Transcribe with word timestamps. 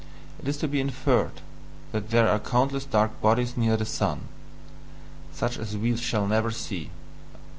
It 0.41 0.47
is 0.47 0.57
to 0.57 0.67
be 0.67 0.81
INFERRED 0.81 1.41
that 1.91 2.09
there 2.09 2.27
are 2.27 2.39
countless 2.39 2.85
dark 2.85 3.21
bodies 3.21 3.55
near 3.55 3.77
the 3.77 3.85
sun 3.85 4.29
such 5.31 5.59
as 5.59 5.77
we 5.77 5.95
shall 5.95 6.25
never 6.25 6.49
see. 6.49 6.89